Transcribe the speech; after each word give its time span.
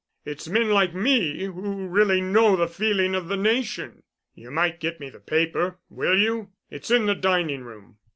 It's 0.25 0.47
men 0.49 0.71
like 0.71 0.95
me 0.95 1.43
who 1.43 1.85
really 1.87 2.21
know 2.21 2.55
the 2.55 2.67
feeling 2.67 3.13
of 3.13 3.27
the 3.27 3.37
nation. 3.37 4.01
You 4.33 4.49
might 4.49 4.79
get 4.79 4.99
me 4.99 5.11
the 5.11 5.19
paper, 5.19 5.77
will 5.89 6.17
you 6.17 6.49
it's 6.71 6.89
in 6.89 7.05
the 7.05 7.13
dining 7.13 7.61
room." 7.61 7.99